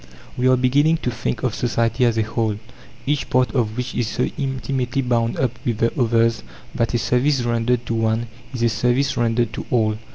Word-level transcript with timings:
We 0.35 0.47
are 0.47 0.57
beginning 0.57 0.97
to 1.03 1.11
think 1.11 1.43
of 1.43 1.53
society 1.53 2.05
as 2.05 2.17
a 2.17 2.23
whole, 2.23 2.57
each 3.05 3.29
part 3.29 3.51
of 3.53 3.77
which 3.77 3.93
is 3.93 4.07
so 4.07 4.23
intimately 4.35 5.03
bound 5.03 5.37
up 5.37 5.51
with 5.63 5.77
the 5.77 5.93
others 5.95 6.41
that 6.73 6.95
a 6.95 6.97
service 6.97 7.43
rendered 7.43 7.85
to 7.85 7.93
one 7.93 8.25
is 8.51 8.63
a 8.63 8.69
service 8.69 9.15
rendered 9.15 9.53
to 9.53 9.65
all. 9.69 9.97